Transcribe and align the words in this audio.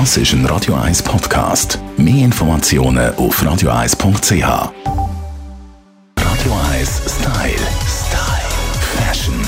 Das 0.00 0.16
ist 0.16 0.32
ein 0.32 0.44
Radio 0.46 0.74
1 0.74 1.04
Podcast. 1.04 1.78
Mehr 1.96 2.24
Informationen 2.24 3.14
auf 3.14 3.40
radio1.ch. 3.40 4.32
Radio 6.18 6.52
1 6.72 7.02
Style. 7.06 7.54
Style. 7.86 8.50
Fashion. 8.98 9.40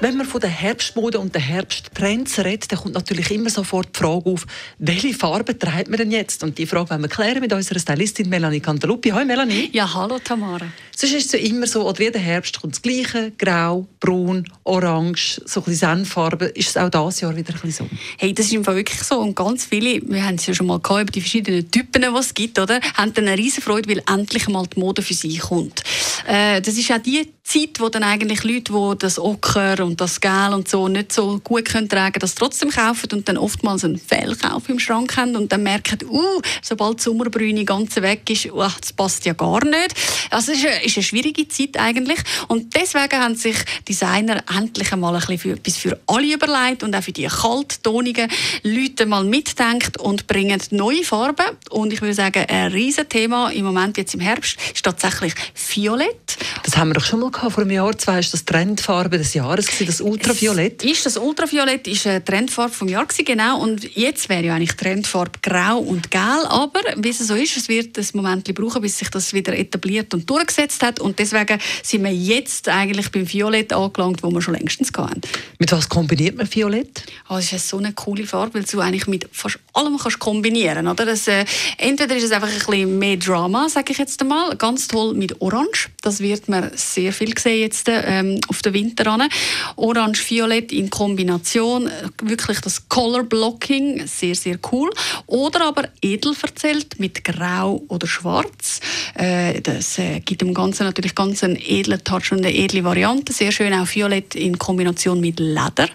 Wenn 0.00 0.16
man 0.16 0.26
von 0.26 0.40
der 0.40 0.50
Herbstmode 0.50 1.18
und 1.18 1.34
den 1.34 1.42
Herbsttrends 1.42 2.38
redet, 2.38 2.70
dann 2.70 2.78
kommt 2.78 2.94
natürlich 2.94 3.32
immer 3.32 3.50
sofort 3.50 3.88
die 3.96 3.98
Frage 3.98 4.30
auf, 4.30 4.46
welche 4.78 5.12
Farbe 5.12 5.58
trägt 5.58 5.88
man 5.88 5.98
denn 5.98 6.12
jetzt? 6.12 6.44
Und 6.44 6.56
die 6.56 6.66
Frage 6.66 6.90
wollen 6.90 7.02
wir 7.02 7.08
klären 7.08 7.40
mit 7.40 7.52
unserer 7.52 7.80
Stylistin 7.80 8.28
Melanie 8.28 8.60
Cantaluppi. 8.60 9.10
Hallo 9.10 9.26
Melanie. 9.26 9.70
Ja, 9.72 9.92
hallo 9.92 10.20
Tamara. 10.22 10.66
Sonst 10.98 11.12
ist 11.12 11.26
es 11.26 11.32
ja 11.32 11.46
immer 11.46 11.66
so, 11.66 11.86
oder 11.86 12.00
jeden 12.00 12.22
Herbst 12.22 12.58
kommt 12.58 12.74
das 12.74 12.80
Gleiche, 12.80 13.30
grau, 13.36 13.86
braun, 14.00 14.48
orange, 14.64 15.42
so 15.44 15.60
ein 15.60 15.64
bisschen 15.64 15.96
Senffarbe. 15.96 16.46
Ist 16.46 16.70
es 16.70 16.76
auch 16.78 16.88
dieses 16.88 17.20
Jahr 17.20 17.36
wieder 17.36 17.52
ein 17.52 17.60
bisschen 17.60 17.86
so? 17.90 17.96
Hey, 18.16 18.32
das 18.32 18.46
ist 18.46 18.54
im 18.54 18.64
Fall 18.64 18.76
wirklich 18.76 19.02
so. 19.02 19.18
Und 19.18 19.36
ganz 19.36 19.66
viele, 19.66 20.00
wir 20.08 20.24
haben 20.24 20.36
es 20.36 20.46
ja 20.46 20.54
schon 20.54 20.66
mal 20.66 20.80
gehabt, 20.80 21.02
über 21.02 21.12
die 21.12 21.20
verschiedenen 21.20 21.70
Typen, 21.70 22.00
die 22.00 22.18
es 22.18 22.32
gibt, 22.32 22.58
oder? 22.58 22.80
haben 22.94 23.12
dann 23.12 23.28
eine 23.28 23.36
riesen 23.36 23.62
Freude, 23.62 23.90
weil 23.90 24.02
endlich 24.10 24.48
mal 24.48 24.66
die 24.66 24.80
Mode 24.80 25.02
für 25.02 25.12
sie 25.12 25.36
kommt. 25.36 25.82
Äh, 26.26 26.62
das 26.62 26.78
ist 26.78 26.90
auch 26.90 26.98
die 26.98 27.28
Zeit, 27.44 27.78
wo 27.78 27.88
dann 27.88 28.02
eigentlich 28.02 28.42
Leute, 28.42 28.72
die 28.72 28.98
das 28.98 29.18
Ocker 29.18 29.84
und 29.84 30.00
das 30.00 30.20
Gel 30.20 30.52
und 30.52 30.68
so 30.68 30.88
nicht 30.88 31.12
so 31.12 31.38
gut 31.38 31.66
können 31.66 31.88
tragen, 31.88 32.18
das 32.18 32.34
trotzdem 32.34 32.70
kaufen 32.70 33.08
und 33.12 33.28
dann 33.28 33.36
oftmals 33.36 33.84
einen 33.84 33.98
Fehlkauf 33.98 34.68
im 34.68 34.78
Schrank 34.78 35.16
haben 35.16 35.36
und 35.36 35.52
dann 35.52 35.62
merken, 35.62 35.98
uh, 36.08 36.40
sobald 36.62 36.98
die 36.98 37.04
Sommerbrüne 37.04 37.64
ganz 37.64 37.94
weg 37.96 38.28
ist, 38.30 38.46
uh, 38.46 38.66
das 38.80 38.92
passt 38.92 39.26
ja 39.26 39.34
gar 39.34 39.64
nicht. 39.64 39.94
Also 40.30 40.52
es 40.52 40.64
ist 40.64 40.85
ist 40.86 40.96
eine 40.96 41.04
schwierige 41.04 41.48
Zeit 41.48 41.78
eigentlich 41.78 42.18
und 42.48 42.74
deswegen 42.74 43.20
haben 43.20 43.34
sich 43.34 43.56
Designer 43.88 44.42
endlich 44.56 44.92
einmal 44.92 45.16
ein 45.16 45.38
für, 45.38 45.52
etwas 45.52 45.76
für 45.76 45.98
alle 46.06 46.34
überlegt 46.34 46.82
und 46.82 46.94
auch 46.94 47.02
für 47.02 47.12
die 47.12 47.26
kalttonigen 47.26 48.30
Leute 48.62 49.06
mal 49.06 49.24
mitdenkt 49.24 49.98
und 49.98 50.26
bringen 50.26 50.60
neue 50.70 51.04
Farben 51.04 51.46
und 51.70 51.92
ich 51.92 52.00
würde 52.00 52.14
sagen, 52.14 52.44
ein 52.48 52.72
riesen 52.72 53.08
Thema 53.08 53.50
im 53.50 53.64
Moment 53.64 53.96
jetzt 53.98 54.14
im 54.14 54.20
Herbst 54.20 54.56
ist 54.74 54.84
tatsächlich 54.84 55.34
Violett. 55.54 56.36
Das 56.66 56.76
haben 56.76 56.88
wir 56.88 56.94
doch 56.94 57.04
schon 57.04 57.20
mal 57.20 57.30
gehabt. 57.30 57.52
Vor 57.52 57.62
einem 57.62 57.70
Jahr, 57.70 57.96
zwei 57.96 58.18
ist 58.18 58.34
das 58.34 58.44
Trendfarbe 58.44 59.18
des 59.18 59.34
Jahres, 59.34 59.66
das 59.78 60.00
Ultraviolett. 60.00 60.82
Ist 60.82 61.06
das 61.06 61.16
Ultraviolett 61.16 61.86
ist 61.86 62.08
eine 62.08 62.24
Trendfarbe 62.24 62.72
vom 62.72 62.88
Jahr 62.88 63.06
genau. 63.24 63.60
Und 63.60 63.96
jetzt 63.96 64.28
wäre 64.28 64.42
ja 64.42 64.56
eigentlich 64.56 64.72
Trendfarbe 64.72 65.38
Grau 65.42 65.78
und 65.78 66.10
Gel. 66.10 66.20
Aber 66.20 66.80
wie 66.96 67.10
es 67.10 67.18
so 67.18 67.36
ist, 67.36 67.56
es 67.56 67.68
wird 67.68 67.96
ein 67.96 68.06
Moment 68.14 68.52
brauchen, 68.52 68.82
bis 68.82 68.98
sich 68.98 69.08
das 69.10 69.32
wieder 69.32 69.56
etabliert 69.56 70.12
und 70.12 70.28
durchgesetzt 70.28 70.82
hat. 70.82 70.98
Und 70.98 71.20
deswegen 71.20 71.60
sind 71.84 72.02
wir 72.02 72.12
jetzt 72.12 72.68
eigentlich 72.68 73.12
beim 73.12 73.32
Violett 73.32 73.72
angelangt, 73.72 74.24
wo 74.24 74.32
wir 74.32 74.42
schon 74.42 74.54
längstens 74.54 74.90
hatten. 74.96 75.20
Mit 75.60 75.70
was 75.70 75.88
kombiniert 75.88 76.36
man 76.36 76.52
Violett? 76.52 77.04
Oh, 77.28 77.36
es 77.36 77.52
ist 77.52 77.68
so 77.68 77.78
eine 77.78 77.92
coole 77.92 78.26
Farbe, 78.26 78.54
weil 78.54 78.64
du 78.64 78.80
eigentlich 78.80 79.06
mit 79.06 79.28
fast 79.30 79.60
allem 79.76 79.98
kannst 79.98 80.18
kombinieren 80.18 80.84
kannst. 80.86 81.00
Das, 81.00 81.28
äh, 81.28 81.44
entweder 81.78 82.16
ist 82.16 82.24
es 82.24 82.32
einfach 82.32 82.48
ein 82.48 82.54
bisschen 82.54 82.98
mehr 82.98 83.16
Drama, 83.16 83.68
sage 83.68 83.92
ich 83.92 83.98
jetzt 83.98 84.20
einmal. 84.20 84.56
Ganz 84.56 84.88
toll 84.88 85.14
mit 85.14 85.40
Orange. 85.40 85.88
Das 86.02 86.20
wird 86.20 86.48
man 86.48 86.70
sehr 86.74 87.12
viel 87.12 87.36
sehen 87.38 87.60
jetzt 87.60 87.88
ähm, 87.88 88.40
auf 88.48 88.62
den 88.62 88.74
Winter 88.74 89.06
an. 89.08 89.28
Orange-Violett 89.76 90.72
in 90.72 90.90
Kombination, 90.90 91.90
wirklich 92.22 92.60
das 92.60 92.88
Color 92.88 93.24
Blocking, 93.24 94.06
sehr, 94.06 94.34
sehr 94.34 94.58
cool. 94.72 94.90
Oder 95.26 95.66
aber 95.66 95.88
edel 96.00 96.34
verzählt 96.34 96.98
mit 96.98 97.24
Grau 97.24 97.82
oder 97.88 98.06
Schwarz. 98.06 98.80
Äh, 99.14 99.60
das 99.60 99.98
äh, 99.98 100.20
gibt 100.20 100.40
dem 100.40 100.54
Ganzen 100.54 100.84
natürlich 100.84 101.14
ganz 101.14 101.42
einen 101.44 101.56
edlen 101.56 102.02
Touch 102.04 102.32
und 102.32 102.38
eine 102.38 102.54
edle 102.54 102.84
Variante. 102.84 103.32
Sehr 103.32 103.52
schön 103.52 103.72
auch 103.74 103.86
Violett 103.92 104.34
in 104.34 104.58
Kombination 104.58 105.20
mit 105.20 105.38
Leder. 105.40 105.88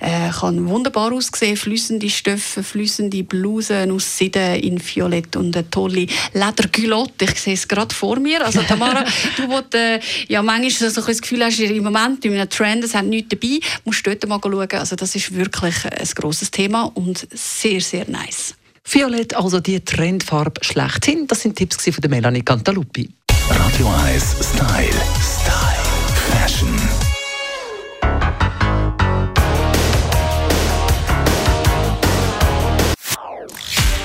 Äh, 0.00 0.30
kann 0.30 0.68
wunderbar 0.68 1.12
aussehen, 1.12 1.56
flüssende 1.56 2.08
Stoffe, 2.08 2.62
flüssende 2.62 3.24
Blusen 3.24 3.90
aus 3.90 4.18
Seide 4.18 4.56
in 4.56 4.80
Violett 4.80 5.34
und 5.34 5.56
eine 5.56 5.68
tolle 5.70 6.06
Lederculotte. 6.32 7.24
Ich 7.24 7.40
sehe 7.40 7.54
es 7.54 7.66
gerade 7.66 7.92
vor 7.94 8.20
mir. 8.20 8.44
Also 8.44 8.62
Tamara, 8.62 9.04
du 9.36 9.48
willst, 9.48 9.74
äh, 9.74 10.00
ja 10.28 10.42
manchmal 10.42 10.90
so 10.90 11.00
ein 11.00 11.06
das 11.06 11.20
Gefühl 11.20 11.44
hast, 11.44 11.58
im 11.58 11.82
Moment 11.82 12.24
in 12.24 12.34
einem 12.34 12.48
Trend, 12.48 12.84
es 12.84 12.94
hat 12.94 13.06
nichts 13.06 13.30
dabei, 13.30 13.58
musst 13.84 14.06
du 14.06 14.14
dort 14.14 14.28
mal 14.28 14.40
schauen. 14.40 14.78
Also 14.78 14.94
das 14.94 15.14
ist 15.16 15.34
wirklich 15.34 15.74
ein 15.84 16.08
grosses 16.14 16.50
Thema 16.50 16.90
und 16.94 17.26
sehr, 17.32 17.80
sehr 17.80 18.08
nice. 18.08 18.54
Violett, 18.84 19.36
also 19.36 19.60
die 19.60 19.80
Trendfarbe 19.80 20.64
schlechthin. 20.64 21.26
Das 21.26 21.42
sind 21.42 21.56
Tipps 21.56 21.82
von 21.82 22.00
der 22.00 22.10
Melanie 22.10 22.42
Cantaluppi. 22.42 23.10
Radio 23.50 23.88
1 23.88 24.36
Style. 24.40 24.88
Style. 25.20 25.87